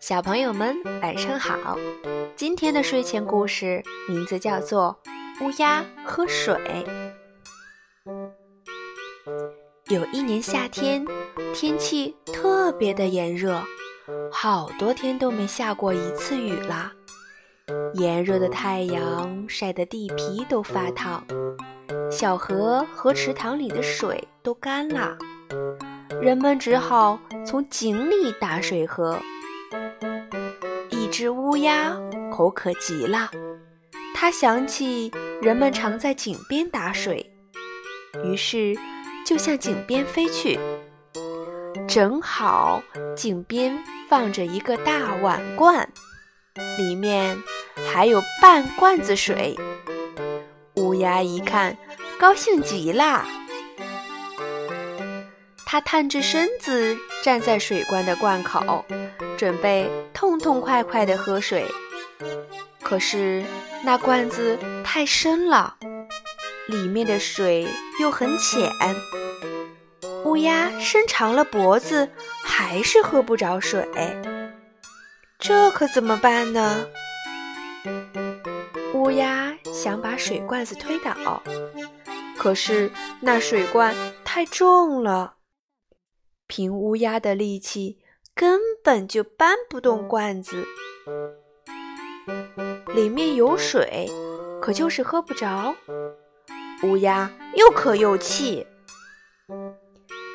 [0.00, 1.76] 小朋友们晚上好，
[2.34, 4.96] 今天的睡前故事名字叫做
[5.44, 6.54] 《乌鸦喝水》。
[9.88, 11.04] 有一年夏天，
[11.54, 13.62] 天气特别的炎热，
[14.30, 16.92] 好多天都没下过一次雨了。
[17.94, 21.24] 炎热的太阳晒得地皮都发烫，
[22.10, 25.16] 小河和池塘里的水都干了，
[26.20, 29.18] 人们只好从井里打水喝。
[31.18, 31.96] 只乌鸦
[32.30, 33.30] 口渴极了，
[34.14, 37.32] 它想起人们常在井边打水，
[38.22, 38.76] 于是
[39.24, 40.60] 就向井边飞去。
[41.88, 42.82] 正好
[43.16, 45.90] 井边放着一个大碗罐，
[46.76, 47.42] 里面
[47.90, 49.56] 还有半罐子水。
[50.74, 51.74] 乌鸦一看，
[52.20, 53.24] 高兴极了，
[55.64, 58.84] 它探着身子站在水罐的罐口。
[59.36, 61.66] 准备痛痛快快地喝水，
[62.82, 63.44] 可是
[63.84, 65.76] 那罐子太深了，
[66.68, 67.68] 里面的水
[68.00, 68.70] 又很浅。
[70.24, 72.10] 乌鸦伸长了脖子，
[72.42, 73.86] 还是喝不着水。
[75.38, 76.86] 这可怎么办呢？
[78.94, 81.42] 乌鸦想把水罐子推倒，
[82.38, 83.94] 可是那水罐
[84.24, 85.34] 太重了，
[86.46, 87.98] 凭乌鸦的力气。
[88.38, 90.62] 根本就搬不动罐子，
[92.94, 94.10] 里面有水，
[94.60, 95.74] 可就是喝不着。
[96.82, 98.66] 乌鸦又渴又气，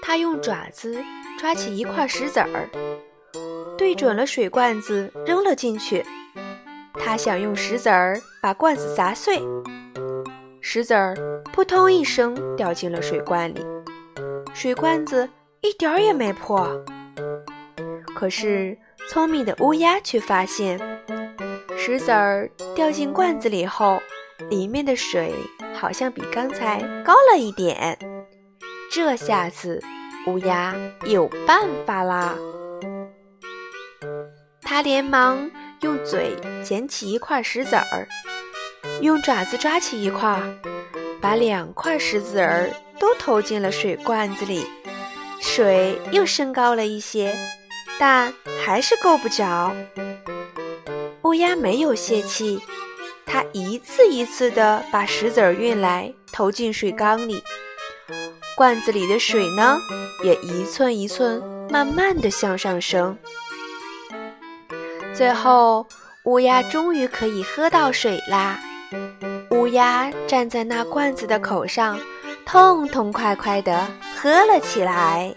[0.00, 0.98] 它用爪子
[1.38, 2.70] 抓起一块石子儿，
[3.76, 6.02] 对准了水罐子扔了进去。
[6.94, 9.42] 它想用石子儿把罐子砸碎，
[10.62, 11.14] 石子儿
[11.52, 13.60] 扑通一声掉进了水罐里，
[14.54, 15.28] 水罐子
[15.60, 16.82] 一点儿也没破。
[18.20, 18.76] 可是，
[19.08, 20.78] 聪明的乌鸦却发现，
[21.74, 23.98] 石子儿掉进罐子里后，
[24.50, 25.32] 里面的水
[25.72, 27.98] 好像比刚才高了一点。
[28.92, 29.82] 这下子，
[30.26, 32.36] 乌鸦有办法啦！
[34.60, 35.50] 它连忙
[35.80, 38.06] 用嘴捡起一块石子儿，
[39.00, 40.38] 用爪子抓起一块，
[41.22, 42.68] 把两块石子儿
[42.98, 44.66] 都投进了水罐子里，
[45.40, 47.34] 水又升高了一些。
[48.00, 48.32] 但
[48.64, 49.76] 还是够不着。
[51.22, 52.58] 乌鸦没有泄气，
[53.26, 57.42] 它一次一次地把石子儿运来，投进水缸里。
[58.56, 59.78] 罐子里的水呢，
[60.24, 63.16] 也一寸一寸慢慢地向上升。
[65.14, 65.86] 最后，
[66.24, 68.58] 乌鸦终于可以喝到水啦！
[69.50, 71.98] 乌鸦站在那罐子的口上，
[72.46, 75.34] 痛痛快快地喝了起来。